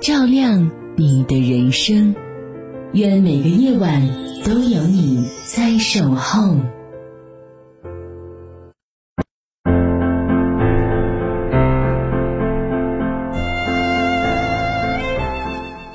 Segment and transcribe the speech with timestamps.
[0.00, 2.14] 照亮你的人生。
[2.92, 4.08] 愿每个夜晚
[4.44, 6.54] 都有你在守候。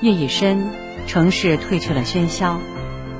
[0.01, 0.59] 夜已深，
[1.07, 2.59] 城市褪去了喧嚣。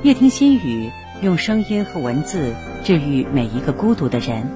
[0.04, 2.54] 夜听心语，用声音和文字
[2.84, 4.50] 治愈每一个孤独的人。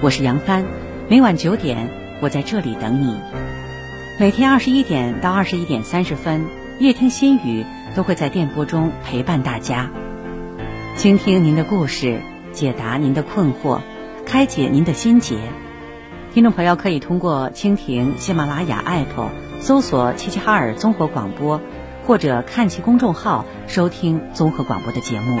[0.00, 0.64] 我是杨帆，
[1.10, 1.90] 每晚九点，
[2.22, 3.14] 我在这里等你。
[4.22, 6.46] 每天二十一点到二十一点三十分，
[6.78, 9.90] 夜听心语都会在电波中陪伴大家，
[10.96, 12.20] 倾听您的故事，
[12.52, 13.80] 解答您的困惑，
[14.24, 15.40] 开解您的心结。
[16.32, 19.26] 听众朋友可以通过蜻蜓、喜马拉雅 App
[19.58, 21.60] 搜索“齐齐哈尔综合广播”，
[22.06, 25.40] 或者看其公众号收听综合广播的节目。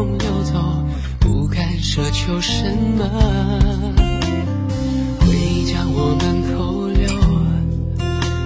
[0.00, 0.54] 缝中流走，
[1.18, 3.04] 不敢奢求什么。
[5.20, 7.06] 回忆将我们扣留，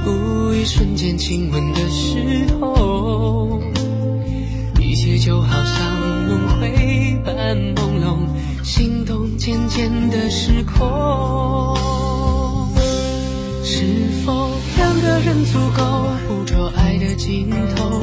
[0.04, 3.62] 无一瞬间亲吻的时候，
[4.80, 8.16] 一切就好像轮回般朦胧，
[8.64, 11.78] 心动渐渐的失控。
[13.62, 13.84] 是
[14.26, 18.02] 否两个人足够捕捉爱的尽头？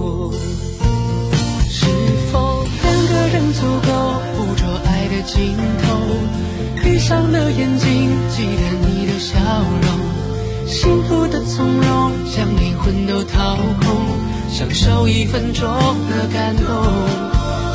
[7.11, 9.37] 上了眼睛，记得你的笑
[9.81, 14.17] 容，幸福的从容，将灵魂都掏空，
[14.49, 15.67] 享受一分钟
[16.09, 16.65] 的感动。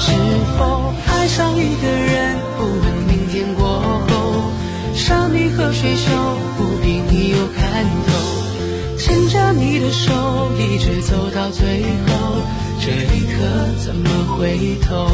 [0.01, 0.11] 是
[0.57, 3.79] 否爱上一个人，不问明天过
[4.09, 4.51] 后，
[4.95, 6.11] 山明和水秀，
[6.57, 10.15] 不必你有看头，牵着你的手，
[10.59, 12.41] 一直走到最后，
[12.81, 13.45] 这一刻
[13.85, 15.11] 怎么回头？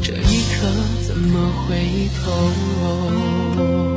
[0.00, 0.68] 这一刻
[1.24, 3.93] 怎么回头？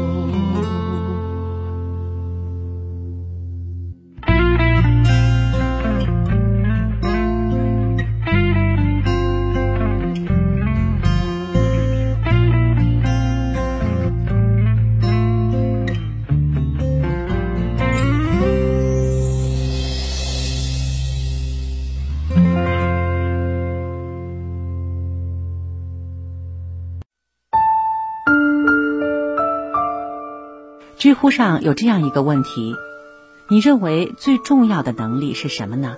[30.98, 32.74] 知乎上有这样一个问题：
[33.50, 35.96] 你认为最重要的能力是什么呢？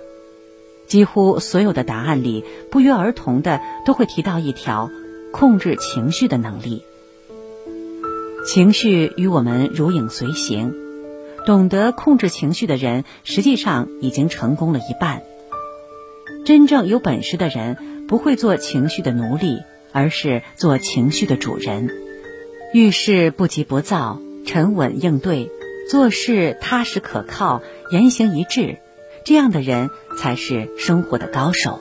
[0.86, 4.90] 几乎所有的答案里不约而同的都会提到一条：
[5.32, 6.82] 控制情绪的能力。
[8.46, 10.74] 情绪与我们如影随形，
[11.46, 15.22] 懂得控制情绪的人，实际上已经成功了一半。
[16.44, 19.60] 真正有本事的人，不会做情绪的奴隶，
[19.92, 21.88] 而是做情绪的主人。
[22.74, 24.20] 遇事不急不躁。
[24.46, 25.50] 沉稳应对，
[25.90, 28.78] 做事踏实可靠，言行一致，
[29.24, 31.78] 这样的人才是生活的高手。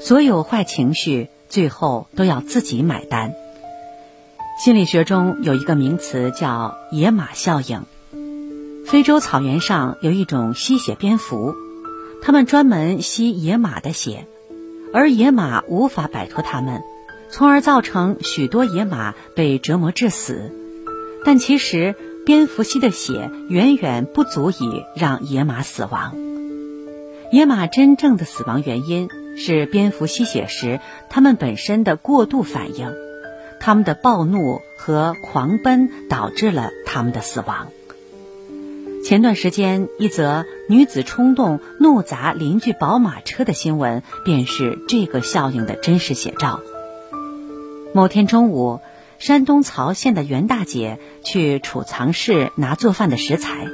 [0.00, 3.34] 所有坏情绪最后都要自己买单。
[4.58, 7.82] 心理学中有一个名词叫“野马效应”。
[8.86, 11.54] 非洲草原上有一种吸血蝙蝠，
[12.22, 14.26] 它们专门吸野马的血，
[14.92, 16.82] 而野马无法摆脱它们，
[17.30, 20.50] 从而造成许多野马被折磨致死。
[21.24, 21.94] 但其实，
[22.24, 26.14] 蝙蝠吸的血远远不足以让野马死亡。
[27.30, 32.92] 野马真正的死亡原因是蝙蝠吸血时，它们本身的过度反应，
[33.60, 37.68] 它们的暴怒和狂奔导致了它们的死亡。
[39.04, 46.60] 前段时间，一则女子冲动怒砸邻居宝马车的新闻，便是这个效应的真实写照。
[47.92, 48.80] 某天中午。
[49.20, 53.68] 山东曹县的袁大姐去储藏室拿做饭的食材，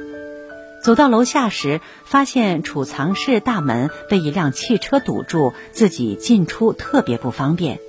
[0.83, 7.79] 走到楼下时，发现储藏室大门被一辆汽车堵住，自己进出特别不方便。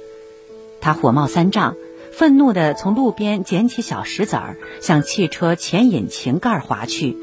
[0.81, 1.75] 她火冒三丈，
[2.13, 7.17] 愤怒地从路边捡起小石子儿，向汽车前引擎盖划去，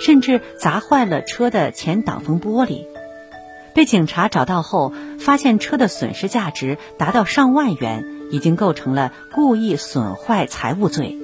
[0.00, 2.86] 甚至砸坏了车的前挡风玻璃。
[3.74, 8.04] 被警察找到后，发现车的损失价值达到上万元。
[8.32, 11.18] 已经构成了故意损坏财物罪。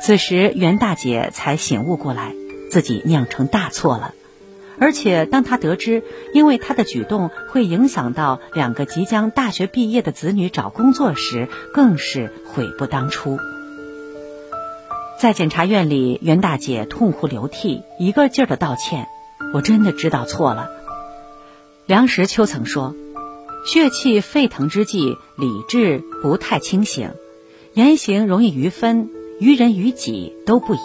[0.00, 2.32] 此时，袁大姐才醒悟过来，
[2.70, 4.14] 自己酿成大错了。
[4.78, 13.40] 而且，当她得知因为她的举动会影响到两个即将大学毕业的子女找工作时，更是悔不当初。
[15.18, 19.08] 在检察院里，袁大姐痛哭流涕，一个劲儿的道歉
[19.52, 20.70] ：“我真的知道错了。”
[21.90, 22.94] 梁实秋曾说。
[23.66, 27.10] 血气沸腾之际，理智不太清醒，
[27.74, 29.10] 言行容易于分，
[29.40, 30.78] 于人于己都不宜。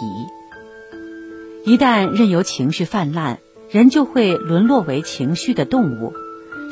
[1.64, 3.38] 一旦任由情绪泛滥，
[3.70, 6.12] 人就会沦落为情绪的动物，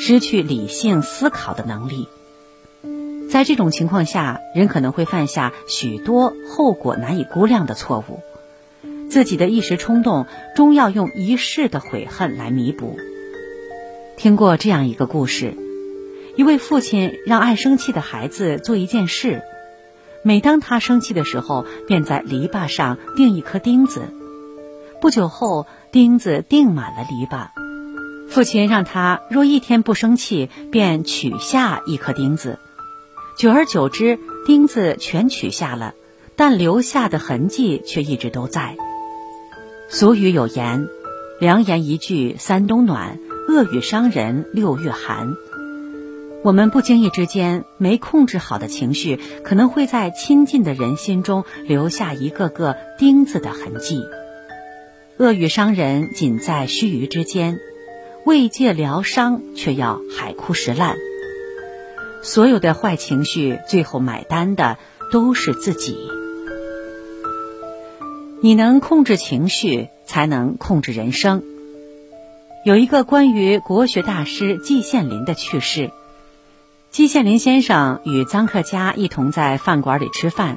[0.01, 2.09] 失去理性思考的能力。
[3.31, 8.19] 在这种情况下，人可能会犯下许多后果难以估量的错误，
[9.09, 10.27] 自己的一时冲动，
[10.57, 12.99] 终要用一世的悔恨来弥补。
[14.17, 15.55] 听过这样一个故事。
[16.37, 19.43] 一位父亲让爱生气的孩子做一件事，
[20.23, 24.03] 每当他生气的时候，便在篱笆上钉一颗钉子。
[25.01, 27.49] 不久后，钉子钉满了篱笆。
[28.29, 32.59] 父亲让他若一天不生气，便取下一颗钉子。
[33.37, 35.95] 久而久之，钉子全取下了，
[36.37, 38.77] 但留下的痕迹却一直都在。
[39.89, 40.89] 俗语有言
[41.39, 43.19] ：“良言一句三冬暖，
[43.49, 45.35] 恶语伤人六月寒。”
[46.45, 54.03] 我们不经意之间没控制好的情绪，可能会在亲近的人心中留下一个个钉子的痕迹。
[55.17, 57.61] 恶语伤人仅在须臾之间，
[58.27, 60.97] 慰藉疗伤却要海枯石烂。
[62.21, 64.77] 所有的坏情绪，最后买单的
[65.11, 65.97] 都是自己。
[68.43, 71.43] 你能控制情绪，才能控制人生。
[72.65, 75.91] 有一个关于国学大师季羡林的趣事。
[76.91, 80.57] 季羡林先生与臧克家一同在饭馆里吃饭，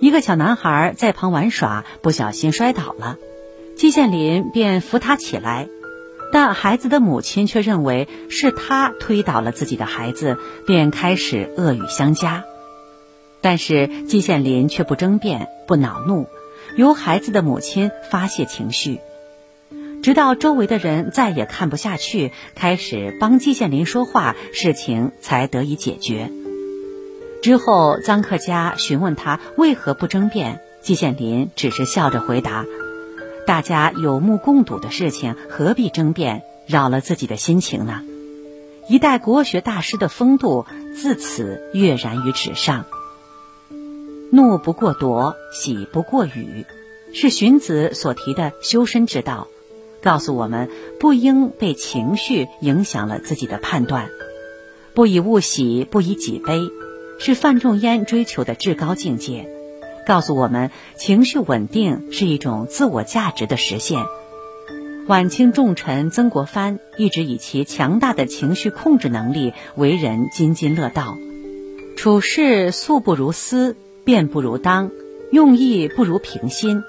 [0.00, 3.18] 一个小男孩在旁玩耍，不小心摔倒了，
[3.76, 5.68] 季羡林便扶他起来。
[6.32, 12.44] 但孩子的母亲却认为是他推倒了自己的孩子，便开始恶语相加。
[13.42, 16.28] 但是季羡林却不争辩，不恼怒，
[16.76, 19.00] 由孩子的母亲发泄情绪，
[20.06, 26.30] 直到周围的人再也看不下去，开始帮季羡林说话，事情才得以解决。
[27.42, 32.64] 之后，臧克家询问他为何不争辩，季羡林只是笑着回答。
[33.48, 38.04] 大家有目共睹的事情，何必争辩，扰了自己的心情呢？
[38.88, 42.84] 一代国学大师的风度自此跃然于纸上。
[44.30, 46.64] 怒不过夺，喜不过语，
[47.12, 49.48] 是荀子所提的修身之道，
[50.02, 50.68] 告诉我们
[51.00, 54.08] 不应被情绪影响了自己的判断。
[54.94, 56.60] 不以物喜，不以己悲，
[57.18, 59.48] 是范仲淹追求的至高境界。
[60.06, 64.00] 告诉我们，情绪稳定是一种自我价值的实现。
[65.08, 71.16] 晚清重臣曾国藩一直以其强大的情绪控制能力为人津津乐道，
[71.96, 74.90] 处事素不如思，辩不如当，
[75.30, 76.82] 用意不如平心，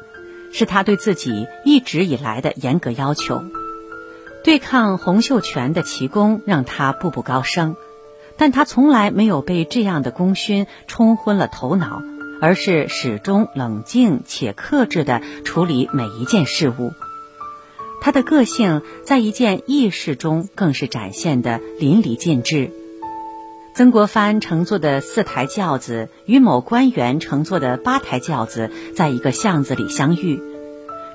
[0.51, 3.43] 是他对自己一直以来的严格要求。
[4.43, 7.75] 对抗洪秀全的奇功让他步步高升，
[8.37, 12.01] 但他从来没有被这样的功勋冲昏了头脑。
[12.39, 16.91] 而是始终冷静且克制地处理每一件事物。
[17.99, 22.69] 他的个性在一件轶事中更是展现得淋漓尽致。
[23.77, 30.41] 曾国藩乘坐的四台轿子与某官员乘坐的八台轿子在一个巷子里相遇。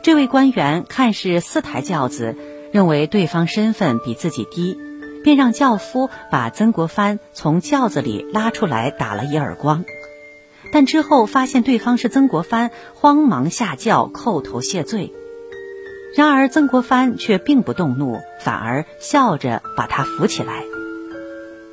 [0.04, 2.36] 这位官员看是四台轿子，
[2.70, 4.78] 认为对方身份比自己低，
[5.24, 9.84] 便让轿夫把曾国藩从轿子里拉出来，打了一耳光。
[10.72, 15.12] 但之后发现对方是曾国藩，慌忙下轿叩头谢罪。
[16.16, 20.62] 然而曾国藩却并不动怒，反而笑着把他扶起来。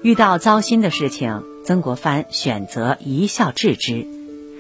[0.02, 4.08] 遇到糟心的事情，曾国藩选择一笑置之，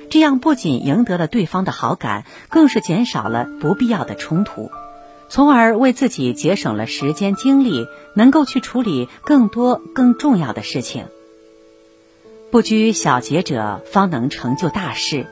[0.10, 4.69] 这样不仅赢得了对方的好感，更是减少了不必要的冲突，
[5.29, 11.05] 从而为自己节省了时间精力，能够去处理更多更重要的事情。
[12.51, 15.25] 不拘小节者，方能成就大事。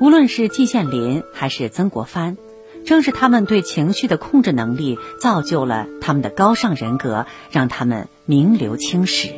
[0.00, 2.38] 无论是季羡林还是曾国藩，
[2.84, 9.28] 正是他们对情绪的控制能力，造就了他们的高尚人格，让他们名留青史。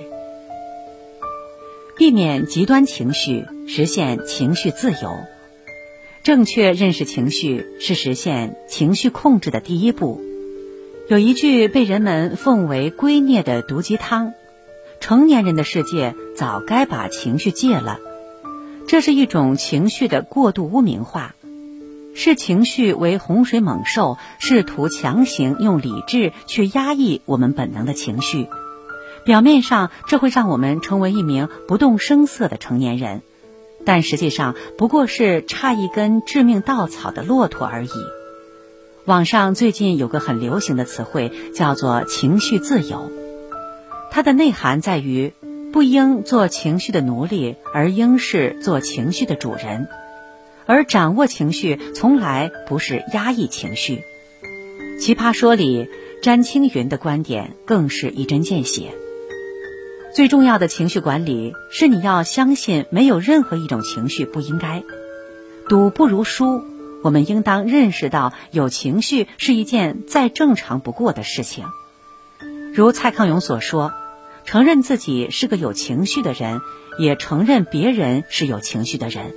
[1.96, 5.16] 避免极端情绪，实现情绪自由。
[6.22, 10.20] 正确认识情绪，是实现情绪控制的第一步。
[11.08, 14.32] 有一句被人们奉为圭臬的毒鸡汤。
[15.00, 17.98] 成年人的世界早该把情绪戒了，
[18.88, 21.34] 这是一种情绪的过度污名化，
[22.14, 28.48] 视情绪为洪水猛兽，试图强行用理智去压抑我们本能的情绪。
[29.24, 33.22] 表面上这会让我们成为一名不动声色的成年人，
[33.84, 37.90] 但实际上不过是差一根致命稻草的骆驼而已。
[39.06, 43.10] 网上最近有个很流行的词汇，叫做“情绪自由”。
[44.10, 45.32] 它的内涵在于，
[45.72, 49.88] 不应做情绪的奴隶，而应是做情绪的主人。
[50.66, 54.02] 而掌握情绪，从来不是压抑情绪。
[55.00, 55.88] 奇葩说里，
[56.22, 58.94] 詹青云的观点更是一针见血。
[60.14, 64.82] 最重要的情绪管理，是你要相信，没有任何一种情绪不应该。
[65.68, 66.62] 赌不如输，
[67.02, 71.64] 我们应当认识到，有情绪是一件再正常不过的事情。
[72.72, 73.92] 如蔡康永所说。
[74.46, 76.60] 承认自己是个有情绪的人，
[76.98, 79.34] 也承认别人是有情绪的人。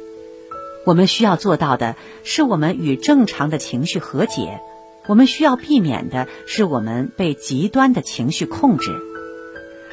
[0.87, 4.61] 我们需要做到的是，我们与正常的情绪和解；
[5.05, 8.95] 我们需要避免的是，我们被极端的情绪控制。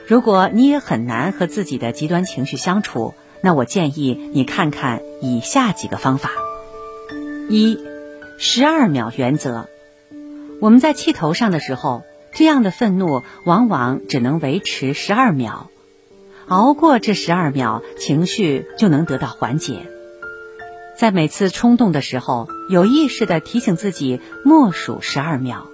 [0.06, 6.30] 如果你也很难和自己的极端情绪相处，那我建议你看看以下几个方法：
[7.48, 7.76] 一、
[8.38, 9.68] 十二秒原则。
[10.60, 12.04] 我们在气头上的时候。
[12.36, 15.70] 这样的愤怒往往只能维持十二秒，
[16.48, 19.88] 熬过这十二秒，情绪就能得到缓解。
[21.04, 25.66] 在每次冲动的时候，有意识的提醒自己默数十二秒，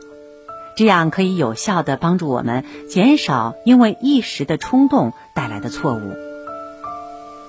[0.77, 6.17] 这样可以有效的帮助我们减少因为一时的冲动带来的错误。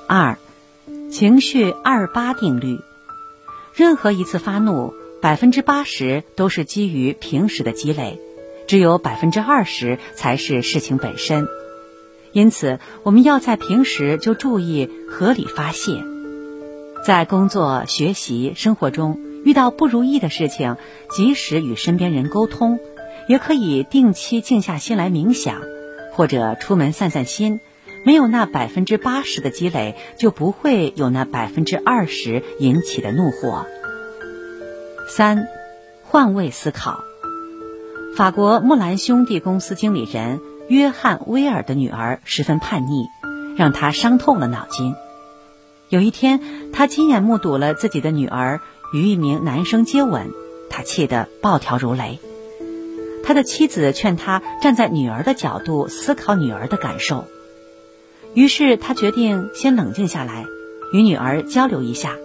[0.08, 0.38] 二，
[1.12, 2.82] 情绪二八定律，
[3.74, 8.20] 任何一次发怒，百分之八十都是基于平时的积累。
[8.68, 11.48] 只有百分之二十才是事情本身，
[12.32, 16.11] 因此我们要在平时就注意合理发泄。
[17.04, 20.78] 在工作、学习、生活中遇到不如意的事情，
[21.10, 22.80] 及时与身边人沟通，
[23.28, 25.62] 也可以定期静下心来冥想，
[26.14, 27.60] 或者出门散散心。
[28.04, 33.66] 没有那百分之八十的积累，就不会有那百分之二十引起的怒火。
[35.08, 35.48] 三，
[36.04, 37.00] 换位思考。
[38.16, 43.06] 法国木兰兄弟公司经理人约翰·威尔的女儿十分叛逆，
[43.56, 44.94] 让他伤透了脑筋。
[45.92, 46.40] 有一天，
[46.72, 48.62] 他亲眼目睹了自己的女儿
[48.94, 50.32] 与一名男生接吻，
[50.70, 52.18] 他气得暴跳如雷。
[53.26, 57.26] 他的妻子劝他站在女儿的角度思考女儿的感受。
[58.34, 60.46] 于是他决定先冷静下来，
[60.94, 62.16] 与女儿交流一下。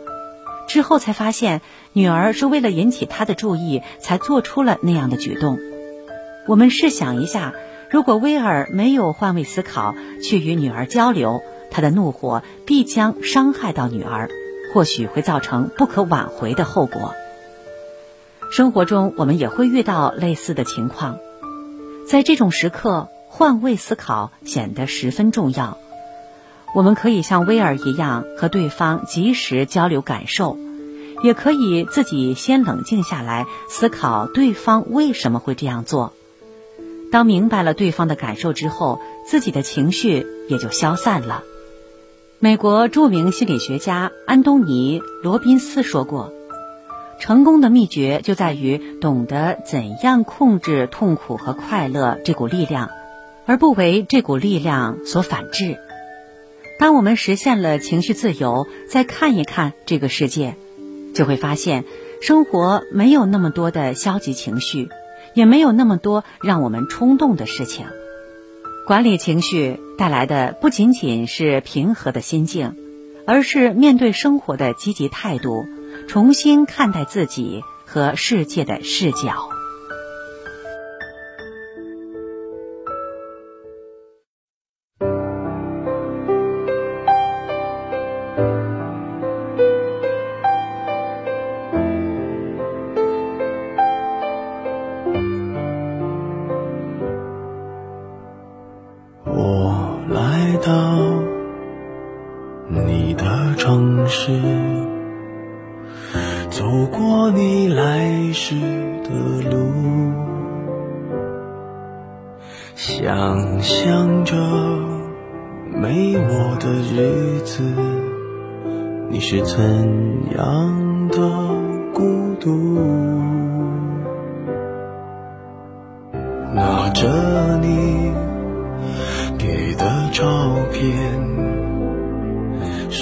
[0.69, 1.61] 之后才发现，
[1.93, 5.59] 女儿是为了引起他的注意，才做出了那样的举动。
[6.47, 7.53] 我们试想一下，
[7.91, 11.43] 如果威尔没有换位思考，去与女儿交流，
[11.77, 14.31] 他的怒火必将伤害到女儿，
[14.73, 17.13] 或许会造成不可挽回的后果。
[18.51, 21.19] 生活中，我们也会遇到类似的情况，
[22.09, 25.77] 在这种时刻，换位思考显得十分重要。
[26.75, 30.57] 我们可以像威尔一样和对方及时交流感受，
[31.23, 36.15] 也可以自己先冷静下来思考对方为什么会这样做。
[37.13, 41.43] 当明白了对方的感受之后，自己的情绪也就消散了。
[42.39, 46.35] 美国著名心理学家安东尼·罗宾斯说过
[47.19, 52.91] ：“成功的秘诀就在于懂得怎样控制痛苦和快乐这股力量，
[53.47, 55.79] 而不为这股力量所反制。”
[56.79, 60.57] 当我们实现了情绪自由，再看一看这个世界，
[61.15, 61.85] 就会发现
[62.21, 64.91] 生活没有那么多的消极情绪，
[65.33, 67.87] 也没有那么多让我们冲动的事情。
[68.87, 72.77] 管理情绪带来的不仅仅是平和的心境，
[73.27, 75.65] 而是面对生活的积极态度，
[76.07, 79.56] 重新看待自己和世界的视角。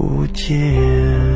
[0.00, 1.30] 不见。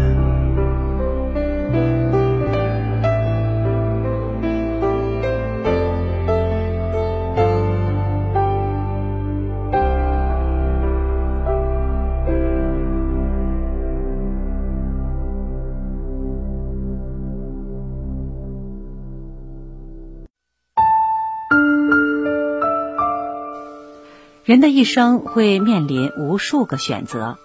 [24.44, 27.38] 人的一生会面临无数个选择，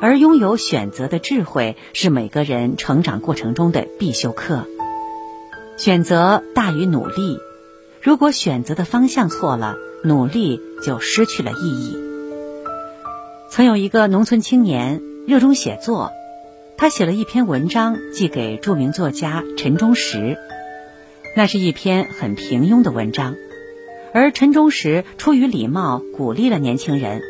[0.00, 4.66] 而拥有选择的智慧是每个人成长过程中的必修课。
[5.76, 7.38] 选择大于努力，
[8.02, 11.96] 如果选择的方向错了，努力就失去了意义。
[13.50, 16.10] 曾有一个农村青年热衷写作，
[16.76, 20.38] 他写了一篇文章寄给著名作家陈忠实，
[21.36, 23.34] 那是一篇很平庸的文章。
[24.12, 27.22] 而陈忠实出于礼貌鼓励了年轻人，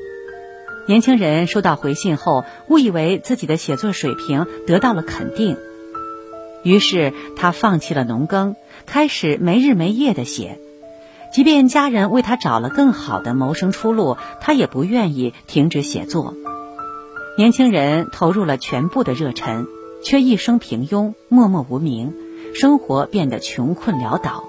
[0.91, 5.57] 年轻人收到回信后误以为自己的写作水平得到了肯定，
[6.65, 10.59] 于是他放弃了农耕，开始没日没夜的写，
[11.33, 16.35] 即便家人为他找了更好的谋生出路，他也不愿意停止写作。
[17.39, 19.69] 年轻人投入了全部的热忱，
[20.03, 22.13] 却一生平庸，默默无名，
[22.53, 24.43] 生活变得穷困潦倒。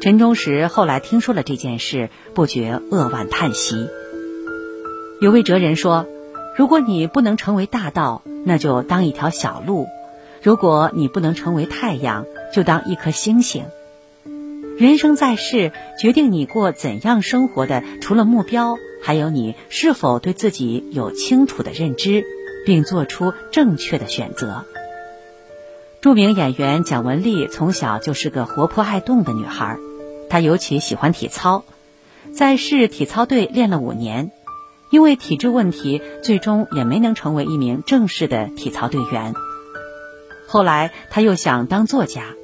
[0.00, 3.86] 陈忠实后来听说了这件事，不觉扼腕叹息。
[5.18, 6.06] 有位哲人说
[6.58, 9.86] ：“如果你不能成为大道，那就当一条小路；
[10.42, 13.64] 如果你不能成为太阳，就当一颗星星。
[14.78, 22.22] 人生在世，决定你过怎样生活的，除了目标，还有你是否对自己有清楚的认知，
[22.66, 24.66] 并做出正确的选择。”
[26.02, 29.78] 著名演员蒋雯丽从小就是个活泼爱动的女孩。
[30.28, 31.64] 她尤其喜欢体操，
[32.34, 34.30] 在市体操队练了五年，
[34.96, 39.34] 因为体质问题，最终也没能成为一名正式的体操队员。
[40.46, 42.34] 后来他又想当作家，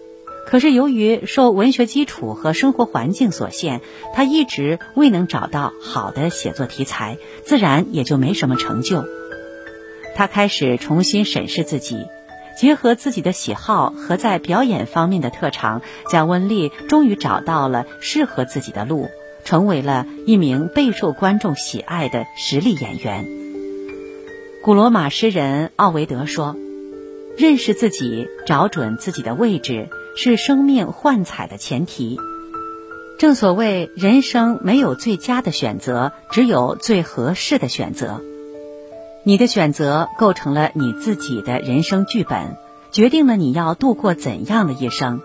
[0.46, 3.80] 可是由于受文学基础和生活环境所限，
[4.12, 9.02] 他一直未能找到好的写作题材，自然也就没什么成就。
[10.14, 12.04] 他开始重新审视自己。
[12.60, 19.08] 结合自己的喜好和在表演方面的特长，蒋雯丽终于找到了适合自己的路，
[19.44, 23.26] 成为了一名备受观众喜爱的实力演员。
[24.62, 26.56] 古罗马诗人奥维德说
[27.36, 32.18] ：“认识自己，找准自己的位置，是生命幻彩的前提。”
[33.18, 38.20] 正所谓，人生没有最佳的选择，只有最合适的选择。
[39.24, 42.56] 你的选择构成了你自己的人生剧本，
[42.90, 45.20] 决定了你要度过怎样的一生。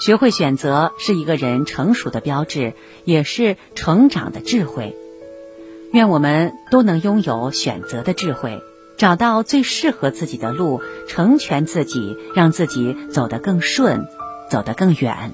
[0.00, 4.96] 学会选择是一个人成熟的标志，也是成长的智慧。
[5.92, 8.60] 愿我们都能拥有选择的智慧，
[8.98, 14.06] 找到最适合自己的路，成全自己，让自己走得更顺，
[14.50, 15.32] 走得更远。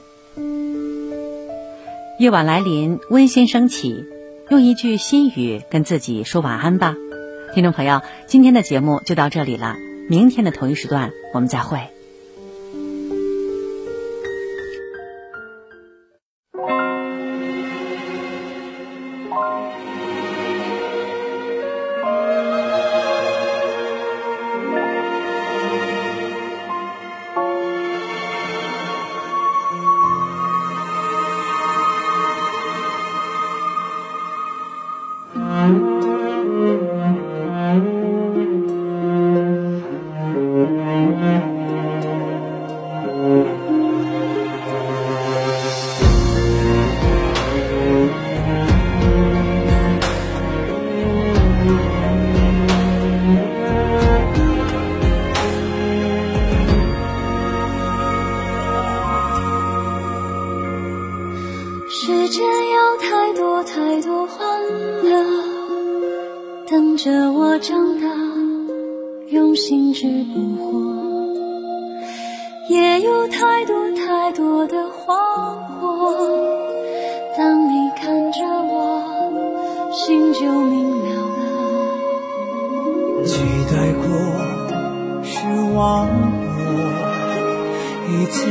[2.19, 4.05] 夜晚来临，温馨升起，
[4.51, 6.95] 用一句心语跟自己说晚安吧。
[7.55, 9.77] 听众朋友，今天的节目就到这里了。
[10.11, 12.00] 明天的同一时段，我们再会。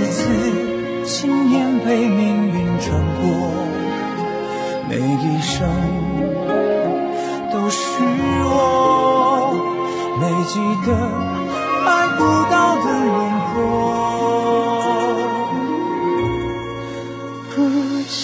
[0.09, 0.25] 次
[1.05, 3.23] 亲年被命运穿过，
[4.89, 5.69] 每一生
[7.51, 7.79] 都是
[8.45, 8.51] 我，
[10.19, 10.87] 没记得
[11.85, 12.19] 爱不
[12.51, 13.17] 到的轮
[13.53, 13.53] 廓。
[17.55, 17.57] 不
[18.07, 18.17] 经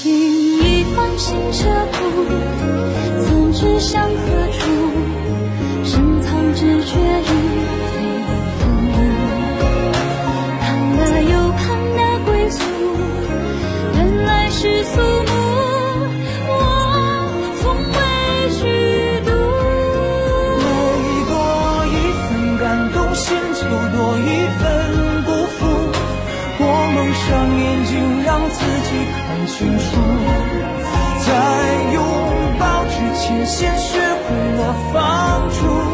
[0.59, 0.63] 意
[0.95, 1.59] 放心彻
[1.93, 1.97] 骨
[3.25, 4.09] 曾知向何
[4.51, 4.94] 处。
[29.57, 29.85] 清楚
[31.25, 32.03] 在拥
[32.59, 35.84] 抱之前先学会了放逐。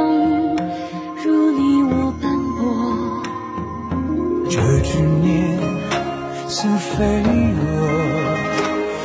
[0.00, 2.24] 如你我斑
[2.56, 2.58] 驳，
[4.50, 5.58] 这执念
[6.48, 7.56] 似飞蛾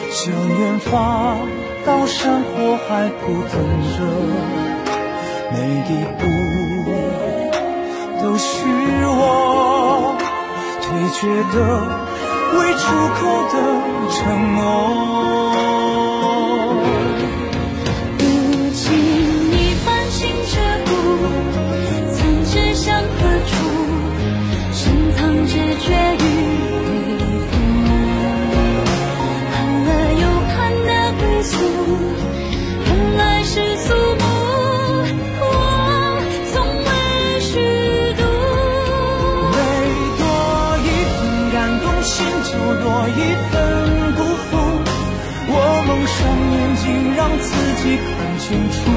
[0.10, 1.38] 向远方，
[1.86, 3.54] 刀山火海扑腾
[3.95, 3.97] 着。
[5.54, 5.56] 每
[5.89, 6.21] 一步
[8.21, 8.47] 都是
[9.04, 10.15] 我
[10.82, 11.19] 退却
[11.51, 11.58] 的
[12.54, 12.84] 未出
[13.17, 13.19] 口
[13.51, 13.54] 的
[14.10, 14.19] 承
[14.56, 14.60] 诺。
[47.91, 48.90] 你看清楚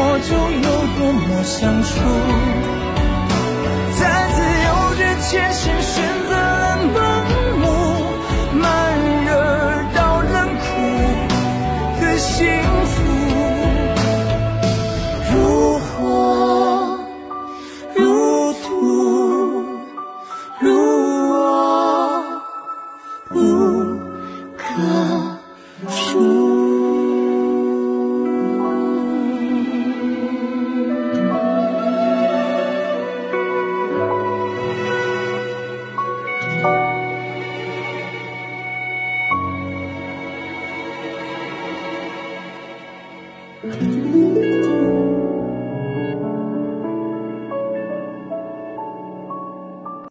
[0.00, 1.92] 我就有多么想说
[3.98, 6.27] 在自由之前先选